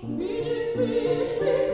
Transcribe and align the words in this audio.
Spiel. 0.00 1.71